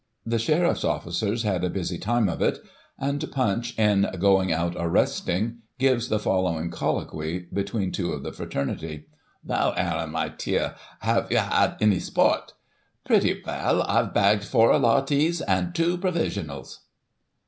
[1846 0.23 0.31
The 0.33 0.45
Sheriff's 0.49 0.83
Officers 1.35 1.43
had 1.43 1.63
a 1.63 1.69
busy 1.69 1.99
time 1.99 2.27
of 2.27 2.41
it, 2.41 2.57
and 2.97 3.23
Punch, 3.31 3.77
in 3.77 4.09
"Going 4.17 4.51
Out 4.51 4.73
Arresting/' 4.73 5.57
gives 5.77 6.09
the 6.09 6.17
following 6.17 6.71
colloquy 6.71 7.45
between 7.53 7.91
two 7.91 8.11
of 8.11 8.23
the 8.23 8.31
fraternity:"' 8.33 9.05
Veil, 9.43 9.75
Aajon, 9.77 10.09
my 10.09 10.29
tear, 10.29 10.73
have 11.01 11.31
yer 11.31 11.47
'ad 11.51 11.75
any 11.79 11.99
sport?'"' 11.99 12.55
Pretty 13.05 13.41
veil, 13.43 13.83
I've 13.87 14.11
bagged 14.11 14.43
four 14.43 14.71
Allottees, 14.71 15.39
and 15.47 15.75
two 15.75 15.99
Pro 15.99 16.11
visionals 16.11 16.79